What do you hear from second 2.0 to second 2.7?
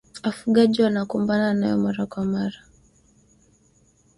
kwa mara